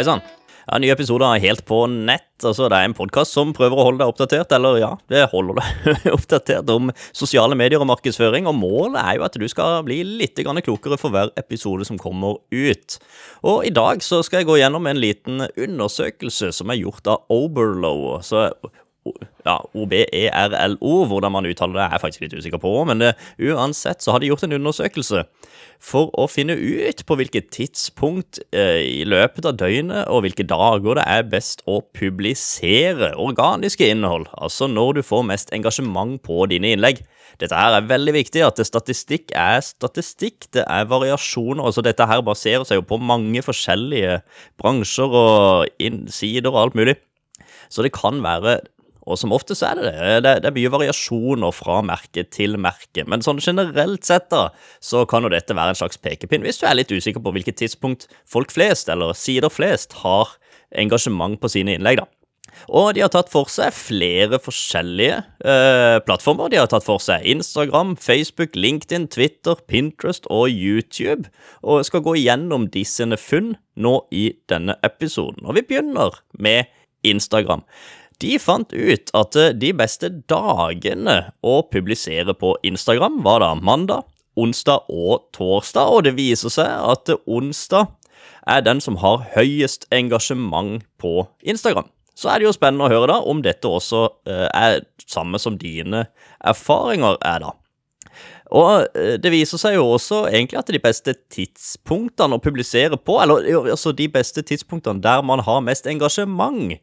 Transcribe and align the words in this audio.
Hei 0.00 0.04
sann. 0.06 0.22
Ja, 0.64 0.78
Nye 0.80 0.94
episoder 0.94 1.42
helt 1.42 1.60
på 1.68 1.82
nett. 1.92 2.40
altså 2.40 2.70
Det 2.72 2.76
er 2.78 2.86
en 2.88 2.94
podkast 2.96 3.34
som 3.36 3.50
prøver 3.52 3.76
å 3.76 3.82
holde 3.84 4.00
deg 4.00 4.08
oppdatert, 4.08 4.54
eller 4.56 4.78
ja, 4.80 4.88
det 5.12 5.26
holder 5.28 5.58
deg 5.58 6.06
oppdatert 6.16 6.72
om 6.72 6.88
sosiale 7.12 7.52
medier 7.52 7.84
og 7.84 7.90
markedsføring. 7.90 8.48
Og 8.48 8.56
målet 8.56 8.96
er 9.02 9.18
jo 9.18 9.26
at 9.26 9.36
du 9.36 9.44
skal 9.52 9.82
bli 9.84 9.98
litt 10.08 10.40
klokere 10.40 10.96
for 10.96 11.12
hver 11.12 11.34
episode 11.36 11.84
som 11.84 12.00
kommer 12.00 12.40
ut. 12.48 12.96
Og 13.44 13.66
i 13.68 13.74
dag 13.76 14.00
så 14.00 14.22
skal 14.24 14.40
jeg 14.40 14.48
gå 14.48 14.56
gjennom 14.62 14.88
en 14.88 15.04
liten 15.04 15.44
undersøkelse 15.50 16.48
som 16.48 16.72
er 16.72 16.80
gjort 16.80 17.12
av 17.12 17.28
Oberlow. 17.28 18.22
Så 18.24 18.48
ja, 19.46 19.56
O-B-E-R-L-O, 19.74 21.04
hvordan 21.10 21.34
man 21.34 21.48
uttaler 21.48 21.78
det, 21.78 21.84
er 21.84 21.94
jeg 21.96 22.04
faktisk 22.04 22.24
litt 22.24 22.36
usikker 22.36 22.62
på. 22.62 22.72
Men 22.88 23.02
det, 23.02 23.14
uansett 23.50 24.04
så 24.04 24.14
har 24.14 24.22
de 24.22 24.30
gjort 24.30 24.44
en 24.46 24.56
undersøkelse 24.58 25.24
for 25.80 26.10
å 26.20 26.26
finne 26.28 26.54
ut 26.54 27.00
på 27.08 27.16
hvilket 27.16 27.48
tidspunkt 27.56 28.42
eh, 28.52 28.82
i 28.84 29.04
løpet 29.08 29.48
av 29.48 29.56
døgnet 29.60 30.10
og 30.12 30.26
hvilke 30.26 30.44
dager 30.48 31.00
det 31.00 31.06
er 31.08 31.30
best 31.32 31.64
å 31.70 31.80
publisere 31.96 33.14
organiske 33.20 33.88
innhold. 33.88 34.28
Altså 34.36 34.68
når 34.68 35.00
du 35.00 35.02
får 35.06 35.24
mest 35.30 35.54
engasjement 35.56 36.20
på 36.26 36.44
dine 36.52 36.74
innlegg. 36.74 37.00
Dette 37.40 37.56
her 37.56 37.72
er 37.72 37.86
veldig 37.88 38.12
viktig, 38.18 38.42
at 38.44 38.60
statistikk 38.68 39.32
er 39.32 39.62
statistikk. 39.64 40.50
Det 40.52 40.66
er 40.66 40.88
variasjoner. 40.90 41.64
altså 41.64 41.84
Dette 41.84 42.04
her 42.04 42.20
baserer 42.26 42.66
seg 42.68 42.82
jo 42.82 42.88
på 42.90 43.00
mange 43.00 43.40
forskjellige 43.44 44.18
bransjer 44.60 45.16
og 45.22 46.12
sider 46.12 46.52
og 46.52 46.60
alt 46.66 46.76
mulig. 46.76 46.98
Så 47.72 47.86
det 47.86 47.94
kan 47.96 48.20
være 48.24 48.58
og 49.06 49.18
som 49.20 49.32
ofte 49.34 49.56
så 49.56 49.70
er 49.70 49.80
det 49.80 49.92
det. 49.92 50.34
Det, 50.44 50.50
er 50.50 50.56
mye 50.56 50.72
variasjoner 50.74 51.54
fra 51.56 51.80
merke 51.86 52.24
til 52.28 52.58
merke. 52.60 53.06
Men 53.08 53.24
sånn 53.24 53.40
generelt 53.42 54.06
sett 54.06 54.28
da, 54.32 54.48
så 54.84 55.06
kan 55.08 55.24
jo 55.24 55.32
dette 55.32 55.56
være 55.56 55.74
en 55.74 55.80
slags 55.80 56.00
pekepinn 56.00 56.44
hvis 56.44 56.60
du 56.60 56.68
er 56.68 56.78
litt 56.78 56.92
usikker 56.92 57.22
på 57.24 57.34
hvilket 57.34 57.60
tidspunkt 57.62 58.08
folk 58.28 58.52
flest, 58.54 58.92
eller 58.92 59.16
sider 59.16 59.52
flest, 59.52 60.00
har 60.04 60.36
engasjement 60.78 61.40
på 61.40 61.50
sine 61.50 61.78
innlegg. 61.78 62.02
da. 62.04 62.08
Og 62.68 62.94
de 62.94 63.02
har 63.04 63.10
tatt 63.12 63.30
for 63.32 63.48
seg 63.50 63.72
flere 63.74 64.40
forskjellige 64.42 65.20
eh, 65.48 65.98
plattformer. 66.04 66.50
De 66.52 66.58
har 66.60 66.68
tatt 66.70 66.86
for 66.86 67.02
seg 67.02 67.24
Instagram, 67.28 67.94
Facebook, 68.00 68.56
LinkedIn, 68.58 69.08
Twitter, 69.12 69.58
Pinterest 69.70 70.28
og 70.30 70.50
YouTube. 70.50 71.30
Og 71.62 71.86
skal 71.88 72.04
gå 72.04 72.18
igjennom 72.20 72.68
disse 72.74 73.06
funn 73.22 73.54
nå 73.80 73.94
i 74.12 74.30
denne 74.50 74.76
episoden. 74.86 75.46
Og 75.46 75.56
vi 75.56 75.66
begynner 75.70 76.20
med 76.36 76.68
Instagram. 77.06 77.64
De 78.20 78.36
fant 78.38 78.72
ut 78.72 79.12
at 79.16 79.36
eh, 79.40 79.52
de 79.56 79.70
beste 79.76 80.10
dagene 80.28 81.16
å 81.40 81.60
publisere 81.72 82.34
på 82.36 82.52
Instagram 82.68 83.22
var 83.24 83.40
da 83.40 83.54
mandag, 83.56 84.04
onsdag 84.36 84.90
og 84.92 85.30
torsdag, 85.36 85.88
og 85.88 86.04
det 86.04 86.16
viser 86.18 86.52
seg 86.52 86.68
at 86.68 87.12
onsdag 87.24 87.88
er 88.50 88.64
den 88.66 88.80
som 88.84 88.98
har 89.00 89.24
høyest 89.34 89.86
engasjement 89.94 90.84
på 91.00 91.24
Instagram. 91.40 91.88
Så 92.16 92.28
er 92.28 92.40
det 92.40 92.50
jo 92.50 92.52
spennende 92.52 92.88
å 92.88 92.92
høre 92.92 93.08
da 93.08 93.18
om 93.24 93.40
dette 93.44 93.68
også 93.68 94.04
eh, 94.28 94.48
er 94.52 94.82
samme 95.08 95.40
som 95.40 95.56
dine 95.60 96.04
erfaringer 96.44 97.16
er, 97.24 97.46
da. 97.46 97.54
Og 98.50 98.86
eh, 98.98 99.14
det 99.22 99.30
viser 99.30 99.60
seg 99.62 99.76
jo 99.76 99.86
også 99.94 100.24
egentlig 100.30 100.58
at 100.58 100.72
de 100.74 100.80
beste 100.82 101.14
tidspunktene 101.32 102.36
å 102.36 102.42
publisere 102.42 102.98
på, 102.98 103.20
eller 103.22 103.46
altså 103.60 103.92
de 103.94 104.08
beste 104.10 104.42
tidspunktene 104.46 105.02
der 105.04 105.22
man 105.26 105.42
har 105.46 105.62
mest 105.62 105.86
engasjement, 105.90 106.74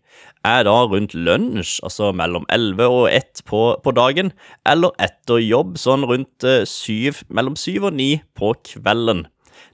er 0.47 0.63
da 0.63 0.75
rundt 0.87 1.15
lunsj, 1.17 1.81
altså 1.83 2.13
mellom 2.15 2.47
11 2.53 2.87
og 2.87 3.07
1 3.11 3.43
på, 3.49 3.63
på 3.83 3.95
dagen, 3.95 4.31
eller 4.69 4.95
etter 5.03 5.43
jobb, 5.43 5.75
sånn 5.81 6.07
rundt 6.07 6.47
7, 6.71 7.25
mellom 7.27 7.59
7 7.59 7.81
og 7.81 7.91
9 7.99 8.11
på 8.37 8.53
kvelden. 8.71 9.27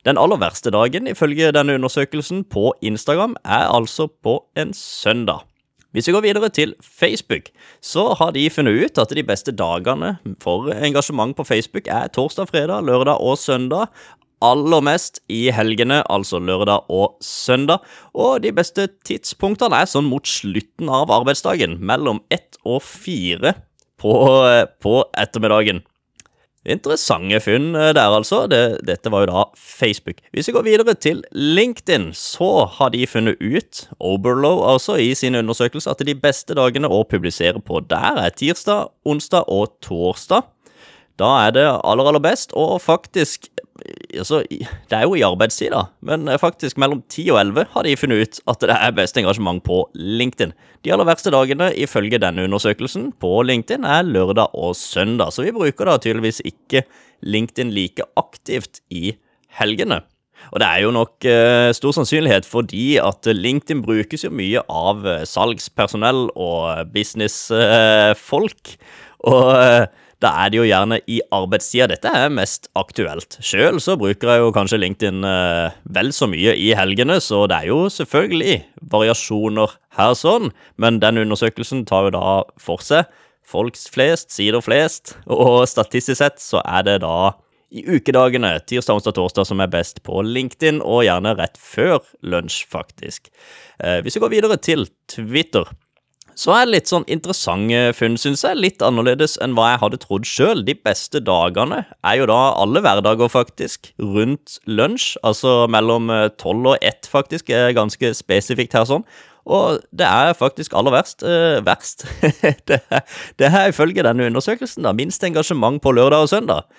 Den 0.04 0.18
aller 0.20 0.40
verste 0.42 0.74
dagen, 0.74 1.08
ifølge 1.08 1.54
denne 1.56 1.78
undersøkelsen 1.78 2.44
på 2.52 2.74
Instagram, 2.84 3.38
er 3.46 3.70
altså 3.70 4.10
på 4.10 4.42
en 4.60 4.74
søndag. 4.76 5.46
Hvis 5.94 6.08
vi 6.10 6.14
går 6.16 6.24
videre 6.26 6.50
til 6.50 6.74
Facebook, 6.82 7.52
så 7.82 8.08
har 8.18 8.34
de 8.34 8.48
funnet 8.50 8.80
ut 8.82 8.98
at 8.98 9.14
de 9.14 9.24
beste 9.24 9.54
dagene 9.54 10.16
for 10.42 10.72
engasjement 10.74 11.36
på 11.38 11.46
Facebook 11.46 11.86
er 11.86 12.10
torsdag, 12.10 12.50
fredag, 12.50 12.82
lørdag 12.88 13.22
og 13.22 13.38
søndag. 13.38 13.94
Aller 14.44 14.82
mest 14.84 15.22
i 15.30 15.46
helgene, 15.54 16.02
altså 16.10 16.42
lørdag 16.42 16.90
og 16.90 17.14
søndag. 17.22 17.86
Og 18.18 18.42
de 18.42 18.52
beste 18.52 18.88
tidspunktene 19.06 19.84
er 19.84 19.92
sånn 19.92 20.10
mot 20.10 20.26
slutten 20.28 20.90
av 20.90 21.14
arbeidsdagen, 21.14 21.78
mellom 21.78 22.24
ett 22.34 22.58
og 22.66 22.82
fire 22.82 23.54
på, 24.02 24.18
på 24.82 25.00
ettermiddagen. 25.14 25.86
Interessante 26.64 27.42
funn 27.44 27.76
eh, 27.76 27.92
der, 27.96 28.14
altså. 28.16 28.46
Det, 28.48 28.80
dette 28.88 29.12
var 29.12 29.26
jo 29.26 29.32
da 29.32 29.44
Facebook. 29.60 30.22
Hvis 30.32 30.48
vi 30.48 30.56
går 30.56 30.64
videre 30.68 30.96
til 30.96 31.24
LinkedIn, 31.32 32.12
så 32.16 32.66
har 32.78 32.94
de 32.94 33.04
funnet 33.08 33.42
ut, 33.42 33.84
Oberlow 34.00 34.64
altså, 34.72 34.96
i 34.96 35.12
sin 35.14 35.36
undersøkelse, 35.36 35.92
at 35.92 36.06
de 36.08 36.16
beste 36.16 36.56
dagene 36.56 36.88
å 36.88 37.04
publisere 37.04 37.60
på 37.60 37.84
der 37.90 38.22
er 38.24 38.36
tirsdag, 38.36 38.94
onsdag 39.06 39.50
og 39.52 39.76
torsdag. 39.84 40.48
Da 41.22 41.30
er 41.46 41.52
det 41.54 41.66
aller, 41.70 42.08
aller 42.10 42.24
best, 42.24 42.56
og 42.58 42.80
faktisk 42.82 43.48
altså, 44.18 44.42
Det 44.50 44.98
er 44.98 45.04
jo 45.06 45.16
i 45.18 45.26
arbeidstida, 45.26 45.84
men 46.02 46.30
faktisk 46.42 46.78
mellom 46.82 47.04
10 47.10 47.30
og 47.34 47.40
11 47.40 47.66
har 47.74 47.84
de 47.86 47.98
funnet 47.98 48.22
ut 48.22 48.40
at 48.50 48.62
det 48.62 48.78
er 48.78 48.96
best 48.98 49.18
engasjement 49.18 49.64
på 49.64 49.84
LinkedIn. 49.94 50.54
De 50.84 50.94
aller 50.94 51.08
verste 51.08 51.34
dagene 51.34 51.70
ifølge 51.78 52.22
denne 52.22 52.46
undersøkelsen 52.48 53.12
på 53.22 53.42
LinkedIn 53.46 53.86
er 53.86 54.08
lørdag 54.08 54.56
og 54.58 54.76
søndag, 54.76 55.34
så 55.34 55.46
vi 55.46 55.54
bruker 55.56 55.86
da 55.90 56.00
tydeligvis 56.02 56.42
ikke 56.46 56.84
LinkedIn 57.22 57.72
like 57.74 58.04
aktivt 58.18 58.82
i 58.90 59.14
helgene. 59.60 60.02
Og 60.52 60.60
det 60.60 60.68
er 60.68 60.84
jo 60.84 60.92
nok 60.92 61.24
uh, 61.30 61.70
stor 61.76 61.94
sannsynlighet 61.96 62.46
fordi 62.46 62.98
at 63.00 63.30
LinkedIn 63.30 63.84
brukes 63.86 64.26
jo 64.26 64.32
mye 64.34 64.64
av 64.68 65.06
uh, 65.06 65.22
salgspersonell 65.30 66.26
og 66.36 66.90
businessfolk. 66.94 68.74
Og 69.24 69.48
da 70.24 70.32
er 70.44 70.52
det 70.52 70.60
jo 70.62 70.68
gjerne 70.68 71.00
i 71.12 71.20
arbeidstida 71.36 71.90
dette 71.92 72.12
er 72.16 72.32
mest 72.34 72.70
aktuelt. 72.80 73.38
Sjøl 73.44 73.80
så 73.84 73.98
bruker 74.00 74.32
jeg 74.32 74.44
jo 74.44 74.54
kanskje 74.56 74.80
LinkedIn 74.80 75.28
eh, 75.28 75.76
vel 75.96 76.14
så 76.16 76.30
mye 76.32 76.56
i 76.60 76.72
helgene, 76.78 77.20
så 77.24 77.44
det 77.52 77.60
er 77.60 77.72
jo 77.74 77.82
selvfølgelig 77.92 78.62
variasjoner 78.94 79.76
her 79.98 80.16
sånn, 80.18 80.54
men 80.80 81.02
den 81.04 81.22
undersøkelsen 81.26 81.84
tar 81.90 82.08
jo 82.08 82.16
da 82.16 82.28
for 82.62 82.84
seg 82.84 83.10
folks 83.44 83.90
flest, 83.92 84.32
sider 84.32 84.64
flest, 84.64 85.18
og 85.28 85.66
statistisk 85.70 86.22
sett 86.22 86.40
så 86.42 86.64
er 86.64 86.88
det 86.88 87.02
da 87.04 87.34
i 87.74 87.82
ukedagene, 87.90 88.52
tirsdag, 88.70 89.00
onsdag, 89.00 89.16
torsdag, 89.18 89.48
som 89.50 89.62
er 89.64 89.72
best 89.74 90.04
på 90.06 90.22
LinkedIn, 90.26 90.80
og 90.86 91.04
gjerne 91.08 91.34
rett 91.40 91.58
før 91.58 92.04
lunsj, 92.22 92.68
faktisk. 92.70 93.32
Eh, 93.82 94.00
hvis 94.06 94.18
vi 94.18 94.22
går 94.22 94.34
videre 94.36 94.60
til 94.62 94.86
Twitter, 95.10 95.66
så 96.40 96.54
er 96.56 96.66
det 96.66 96.74
litt 96.74 96.92
sånn 96.92 97.06
interessante 97.12 97.82
funn, 97.98 98.16
syns 98.20 98.44
jeg. 98.46 98.60
Litt 98.60 98.86
annerledes 98.86 99.36
enn 99.44 99.56
hva 99.58 99.74
jeg 99.74 99.82
hadde 99.84 100.00
trodd 100.04 100.28
sjøl. 100.28 100.64
De 100.66 100.76
beste 100.76 101.22
dagene 101.24 101.84
er 102.04 102.18
jo 102.20 102.30
da 102.30 102.40
alle 102.60 102.84
hverdager, 102.84 103.32
faktisk. 103.32 103.92
Rundt 104.02 104.58
lunsj, 104.70 105.14
altså 105.26 105.64
mellom 105.72 106.10
eh, 106.14 106.30
tolv 106.42 106.74
og 106.74 106.82
ett, 106.82 107.10
faktisk. 107.10 107.54
er 107.54 107.76
Ganske 107.78 108.14
spesifikt 108.18 108.76
her 108.78 108.88
sånn. 108.90 109.06
Og 109.44 109.82
det 109.92 110.08
er 110.08 110.36
faktisk 110.40 110.76
aller 110.78 110.96
verst. 110.96 111.24
Eh, 111.28 111.60
verst. 111.66 112.08
det, 112.70 112.80
det 113.40 113.50
er 113.52 113.72
ifølge 113.72 114.06
denne 114.06 114.30
undersøkelsen 114.32 114.88
da, 114.88 114.96
minst 114.96 115.24
engasjement 115.28 115.82
på 115.84 115.96
lørdag 115.96 116.28
og 116.28 116.32
søndag. 116.32 116.70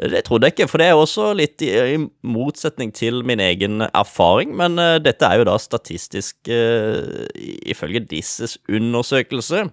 Det 0.00 0.22
trodde 0.24 0.48
jeg 0.48 0.54
ikke, 0.54 0.68
for 0.70 0.80
det 0.80 0.86
er 0.88 0.96
også 0.96 1.32
litt 1.36 1.60
i, 1.64 1.68
i 1.68 1.98
motsetning 2.24 2.94
til 2.96 3.20
min 3.28 3.42
egen 3.44 3.84
erfaring. 3.90 4.54
Men 4.56 4.80
uh, 4.80 4.96
dette 5.02 5.28
er 5.28 5.42
jo 5.42 5.48
da 5.50 5.58
statistisk, 5.60 6.38
uh, 6.48 7.28
ifølge 7.68 8.00
disses 8.08 8.56
undersøkelse, 8.72 9.66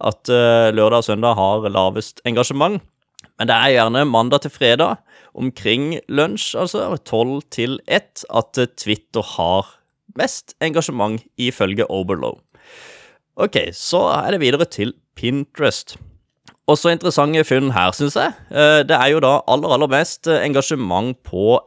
at 0.00 0.32
uh, 0.32 0.72
lørdag 0.72 1.02
og 1.02 1.08
søndag 1.10 1.36
har 1.36 1.68
lavest 1.68 2.24
engasjement. 2.24 2.80
Men 3.36 3.52
det 3.52 3.56
er 3.56 3.76
gjerne 3.76 4.08
mandag 4.08 4.46
til 4.46 4.54
fredag, 4.54 4.96
omkring 5.36 5.98
lunsj, 6.08 6.54
altså 6.58 6.88
tolv 7.04 7.44
til 7.52 7.78
1, 7.84 8.24
at 8.32 8.64
Twitter 8.80 9.24
har 9.36 9.76
mest 10.16 10.56
engasjement, 10.64 11.20
ifølge 11.36 11.84
Oberlow. 11.88 12.40
Ok, 13.36 13.70
så 13.76 14.06
er 14.24 14.34
det 14.34 14.42
videre 14.42 14.66
til 14.68 14.96
Pinterest. 15.16 15.98
Også 16.70 16.92
interessante 16.92 17.42
funn 17.48 17.72
her, 17.74 17.90
syns 17.96 18.14
jeg. 18.18 18.34
Eh, 18.52 18.80
det 18.86 18.94
er 18.94 19.10
jo 19.10 19.20
da 19.24 19.38
aller, 19.50 19.72
aller 19.74 19.90
mest 19.90 20.28
eh, 20.30 20.42
engasjement 20.46 21.16
på 21.26 21.58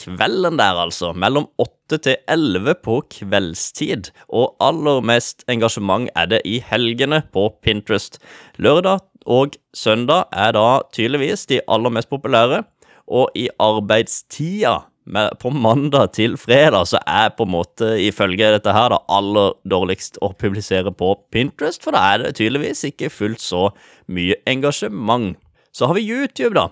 kvelden 0.00 0.58
der, 0.60 0.76
altså. 0.82 1.14
Mellom 1.16 1.46
8 1.62 2.00
til 2.04 2.18
11 2.28 2.74
på 2.84 2.98
kveldstid. 3.14 4.10
Og 4.28 4.52
aller 4.60 5.00
mest 5.06 5.46
engasjement 5.48 6.10
er 6.16 6.28
det 6.34 6.42
i 6.44 6.58
helgene 6.66 7.22
på 7.32 7.48
Pinterest. 7.64 8.20
Lørdag 8.60 9.00
og 9.24 9.56
søndag 9.76 10.28
er 10.32 10.52
da 10.56 10.82
tydeligvis 10.92 11.46
de 11.48 11.62
aller 11.68 11.96
mest 11.96 12.12
populære. 12.12 12.62
Og 13.10 13.32
i 13.34 13.48
arbeidstida 13.58 14.76
på 15.42 15.50
mandag 15.50 16.12
til 16.16 16.36
fredag 16.38 16.86
så 16.90 17.00
er 17.08 17.32
på 17.34 17.46
en 17.46 17.54
måte 17.54 17.92
ifølge 18.02 18.52
dette 18.54 18.74
her 18.74 18.90
det 18.92 19.00
aller 19.10 19.54
dårligst 19.68 20.20
å 20.22 20.32
publisere 20.38 20.92
på 20.94 21.14
Pinterest, 21.32 21.82
for 21.82 21.96
da 21.96 22.02
er 22.12 22.22
det 22.24 22.36
tydeligvis 22.38 22.84
ikke 22.90 23.10
fullt 23.12 23.42
så 23.42 23.68
mye 24.10 24.38
engasjement. 24.50 25.34
Så 25.72 25.86
har 25.86 25.98
vi 25.98 26.06
YouTube, 26.06 26.54
da. 26.54 26.68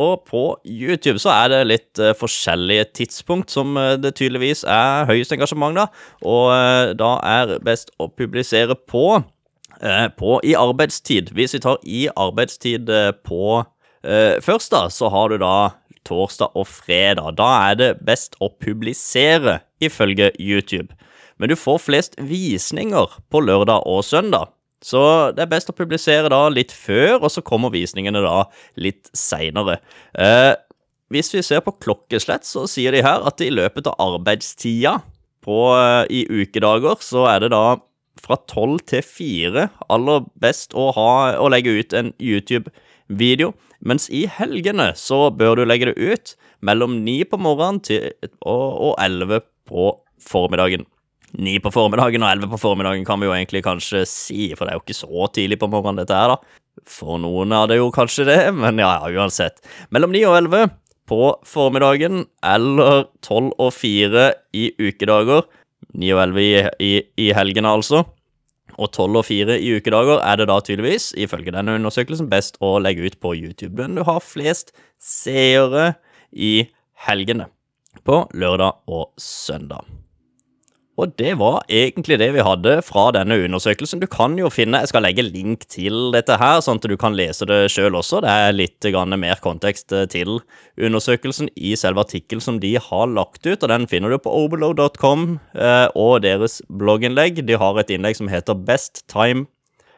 Og 0.00 0.24
på 0.24 0.42
YouTube 0.64 1.20
så 1.20 1.34
er 1.34 1.50
det 1.52 1.60
litt 1.68 2.00
uh, 2.00 2.14
forskjellige 2.16 2.86
tidspunkt 2.96 3.52
som 3.52 3.76
uh, 3.76 3.94
det 4.00 4.14
tydeligvis 4.16 4.64
er 4.64 5.04
høyest 5.10 5.34
engasjement, 5.36 5.76
da. 5.76 5.86
Og 6.24 6.48
uh, 6.48 6.94
da 6.96 7.12
er 7.28 7.58
best 7.64 7.92
å 8.00 8.08
publisere 8.08 8.76
på, 8.88 9.20
på 10.16 10.40
i 10.46 10.56
arbeidstid. 10.56 11.32
Hvis 11.36 11.56
vi 11.56 11.60
tar 11.64 11.80
i 11.82 12.06
arbeidstid 12.14 12.90
på 13.26 13.62
først, 14.42 14.70
da, 14.70 14.84
så 14.90 15.08
har 15.10 15.30
du 15.30 15.40
da 15.42 15.54
torsdag 16.08 16.56
og 16.58 16.66
fredag. 16.68 17.36
Da 17.38 17.50
er 17.70 17.78
det 17.78 17.90
best 18.06 18.36
å 18.42 18.50
publisere, 18.52 19.60
ifølge 19.82 20.30
YouTube. 20.38 20.94
Men 21.38 21.50
du 21.50 21.56
får 21.58 21.80
flest 21.82 22.18
visninger 22.22 23.16
på 23.32 23.42
lørdag 23.42 23.86
og 23.88 24.04
søndag. 24.06 24.52
Så 24.82 25.00
det 25.36 25.44
er 25.44 25.50
best 25.50 25.70
å 25.70 25.76
publisere 25.78 26.30
da 26.30 26.44
litt 26.50 26.74
før, 26.74 27.20
og 27.20 27.30
så 27.30 27.42
kommer 27.46 27.72
visningene 27.74 28.22
da 28.24 28.44
litt 28.82 29.10
seinere. 29.16 29.78
Eh, 30.18 30.52
hvis 31.14 31.30
vi 31.34 31.42
ser 31.46 31.62
på 31.62 31.74
klokkeslett, 31.82 32.46
så 32.48 32.66
sier 32.70 32.94
de 32.94 33.02
her 33.04 33.22
at 33.28 33.42
i 33.44 33.50
løpet 33.52 33.86
av 33.90 33.98
arbeidstida 34.00 34.98
på, 35.42 35.58
eh, 35.76 36.04
i 36.10 36.22
ukedager, 36.26 36.98
så 37.02 37.26
er 37.30 37.44
det 37.44 37.52
da 37.54 37.78
fra 38.22 38.38
tolv 38.50 38.82
til 38.86 39.02
fire 39.02 39.68
aller 39.90 40.26
best 40.40 40.74
å, 40.74 40.90
ha, 40.94 41.12
å 41.38 41.50
legge 41.50 41.74
ut 41.78 41.94
en 41.96 42.12
YouTube-video. 42.20 43.52
Mens 43.82 44.08
i 44.14 44.24
helgene 44.30 44.92
så 44.98 45.26
bør 45.34 45.58
du 45.58 45.66
legge 45.66 45.90
det 45.90 45.98
ut 45.98 46.34
mellom 46.62 47.00
ni 47.02 47.22
på 47.26 47.40
morgenen 47.42 47.82
til, 47.82 48.12
og 48.46 48.94
elleve 49.02 49.42
på 49.68 49.90
formiddagen 50.22 50.86
ni 51.40 51.56
på 51.62 51.72
formiddagen 51.72 52.24
og 52.24 52.30
elleve 52.30 52.52
på 52.52 52.60
formiddagen, 52.60 53.04
kan 53.08 53.20
vi 53.20 53.28
jo 53.28 53.34
egentlig 53.34 53.62
kanskje 53.64 54.04
si, 54.08 54.50
for 54.56 54.66
det 54.66 54.74
er 54.74 54.78
jo 54.78 54.84
ikke 54.84 54.98
så 54.98 55.28
tidlig 55.32 55.58
på 55.62 55.70
morgenen, 55.72 56.02
dette 56.02 56.16
her, 56.16 56.34
da. 56.34 56.58
For 56.88 57.20
noen 57.20 57.52
er 57.56 57.68
det 57.70 57.78
jo 57.78 57.90
kanskje 57.94 58.26
det, 58.28 58.38
men 58.62 58.80
ja, 58.82 58.94
ja, 59.00 59.12
uansett. 59.22 59.62
Mellom 59.94 60.12
ni 60.14 60.24
og 60.28 60.36
elleve 60.40 60.66
på 61.08 61.34
formiddagen 61.48 62.26
eller 62.46 63.06
tolv 63.24 63.52
og 63.60 63.72
fire 63.76 64.30
i 64.56 64.70
ukedager. 64.80 65.48
Ni 65.98 66.12
og 66.14 66.22
elleve 66.26 66.44
i, 66.44 66.52
i, 66.80 66.92
i 67.26 67.32
helgene, 67.36 67.72
altså. 67.80 68.04
Og 68.82 68.90
tolv 68.90 69.20
og 69.20 69.26
4 69.28 69.60
i 69.62 69.72
ukedager 69.78 70.18
er 70.26 70.40
det 70.40 70.48
da 70.50 70.58
tydeligvis, 70.58 71.12
ifølge 71.14 71.54
denne 71.54 71.76
undersøkelsen, 71.78 72.30
best 72.32 72.58
å 72.64 72.74
legge 72.82 73.06
ut 73.06 73.18
på 73.22 73.36
YouTube. 73.38 73.76
Men 73.78 73.94
du 73.98 74.02
har 74.08 74.22
flest 74.24 74.74
seere 74.98 75.92
i 76.32 76.72
helgene. 77.06 77.46
På 78.02 78.24
lørdag 78.34 78.82
og 78.90 79.12
søndag. 79.20 79.86
Og 81.00 81.14
det 81.16 81.38
var 81.40 81.62
egentlig 81.72 82.18
det 82.20 82.28
vi 82.34 82.44
hadde 82.44 82.74
fra 82.84 83.06
denne 83.16 83.38
undersøkelsen. 83.46 84.00
Du 84.02 84.06
kan 84.10 84.36
jo 84.36 84.50
finne 84.52 84.82
Jeg 84.82 84.90
skal 84.90 85.06
legge 85.06 85.24
link 85.24 85.64
til 85.72 86.12
dette 86.12 86.36
her, 86.36 86.60
sånn 86.60 86.80
at 86.82 86.88
du 86.90 86.96
kan 87.00 87.16
lese 87.16 87.48
det 87.48 87.70
sjøl 87.72 87.96
også. 87.96 88.20
Det 88.20 88.28
er 88.28 88.52
litt 88.52 88.88
mer 89.16 89.40
kontekst 89.40 89.92
eh, 89.92 90.04
til 90.06 90.40
undersøkelsen 90.76 91.48
i 91.56 91.74
selve 91.76 92.04
artikkelen 92.04 92.44
som 92.44 92.60
de 92.60 92.76
har 92.76 93.06
lagt 93.08 93.46
ut. 93.46 93.62
Og 93.62 93.68
den 93.68 93.88
finner 93.88 94.12
du 94.12 94.18
på 94.18 94.34
overload.com 94.44 95.38
eh, 95.56 95.88
og 95.96 96.22
deres 96.26 96.60
blogginnlegg. 96.68 97.40
De 97.46 97.56
har 97.56 97.80
et 97.80 97.90
innlegg 97.90 98.20
som 98.20 98.28
heter 98.28 98.54
Best 98.54 99.06
Time 99.08 99.48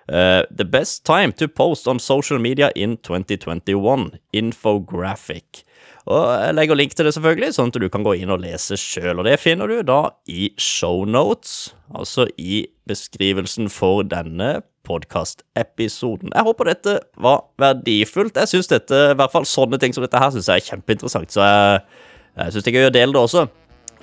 Uh, 0.08 0.42
the 0.50 0.64
best 0.64 1.04
time 1.04 1.32
to 1.32 1.48
post 1.48 1.88
on 1.88 1.98
social 1.98 2.38
media 2.38 2.70
in 2.76 2.96
2021. 2.98 4.10
Infographic. 4.32 5.64
Og 6.04 6.20
Jeg 6.44 6.54
legger 6.54 6.76
link 6.76 6.92
til 6.94 7.06
det, 7.06 7.14
selvfølgelig, 7.16 7.54
sånn 7.56 7.72
at 7.72 7.80
du 7.80 7.88
kan 7.88 8.04
gå 8.04 8.12
inn 8.20 8.32
og 8.34 8.42
lese 8.42 8.76
sjøl. 8.76 9.22
Det 9.24 9.38
finner 9.40 9.70
du 9.70 9.80
da 9.88 10.12
i 10.28 10.50
shownotes, 10.60 11.72
altså 11.96 12.26
i 12.36 12.66
beskrivelsen 12.88 13.70
for 13.72 14.04
denne 14.04 14.58
podkastepisoden. 14.84 16.34
Jeg 16.34 16.44
håper 16.44 16.68
dette 16.68 16.98
var 17.16 17.46
verdifullt. 17.56 18.36
Jeg 18.36 18.52
syns 18.52 18.68
dette, 18.68 19.00
i 19.14 19.16
hvert 19.16 19.32
fall 19.32 19.48
sånne 19.48 19.80
ting 19.80 19.96
som 19.96 20.04
dette 20.04 20.20
her, 20.20 20.34
synes 20.34 20.50
jeg 20.52 20.60
er 20.60 20.68
kjempeinteressant. 20.68 21.32
Så 21.32 21.40
jeg, 21.40 21.80
jeg 22.36 22.52
syns 22.52 22.66
det 22.66 22.74
er 22.74 22.78
gøy 22.82 22.90
å 22.90 22.96
dele 22.98 23.16
det 23.16 23.22
også. 23.24 23.46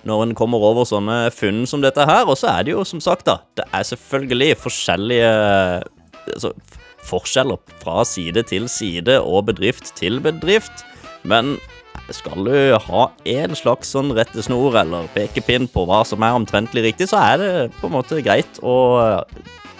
Når 0.07 0.23
en 0.25 0.35
kommer 0.37 0.63
over 0.65 0.87
sånne 0.87 1.27
funn 1.35 1.65
som 1.69 1.83
dette 1.83 2.05
her. 2.07 2.25
Og 2.25 2.39
så 2.39 2.49
er 2.55 2.65
det 2.65 2.73
jo, 2.73 2.85
som 2.87 3.01
sagt, 3.03 3.27
da, 3.29 3.41
det 3.59 3.67
er 3.69 3.85
selvfølgelig 3.91 4.55
forskjellige 4.63 5.33
altså, 6.35 6.53
forskjeller 7.05 7.59
fra 7.81 8.05
side 8.05 8.43
til 8.49 8.69
side 8.69 9.19
og 9.21 9.45
bedrift 9.51 9.93
til 9.97 10.21
bedrift. 10.23 10.85
Men 11.27 11.55
skal 12.11 12.45
du 12.45 12.55
ha 12.87 13.07
en 13.29 13.55
slags 13.55 13.91
sånn 13.93 14.11
rettesnor 14.15 14.75
eller 14.81 15.09
pekepinn 15.15 15.69
på 15.71 15.85
hva 15.87 16.01
som 16.07 16.23
er 16.25 16.35
omtrentlig 16.35 16.85
riktig, 16.89 17.09
så 17.11 17.21
er 17.21 17.41
det 17.41 17.51
på 17.79 17.89
en 17.89 17.95
måte 17.99 18.21
greit 18.25 18.59
å 18.63 18.75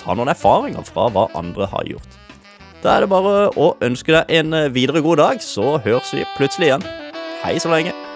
ta 0.01 0.15
noen 0.17 0.31
erfaringer 0.33 0.85
fra 0.87 1.09
hva 1.13 1.27
andre 1.37 1.67
har 1.71 1.89
gjort. 1.89 2.19
Da 2.81 2.95
er 2.95 3.03
det 3.03 3.11
bare 3.11 3.49
å 3.61 3.73
ønske 3.85 4.15
deg 4.15 4.31
en 4.39 4.61
videre 4.73 5.03
god 5.05 5.21
dag, 5.21 5.43
så 5.45 5.75
høres 5.83 6.13
vi 6.15 6.25
plutselig 6.37 6.71
igjen. 6.71 6.87
Hei 7.43 7.59
så 7.61 7.73
lenge. 7.73 8.10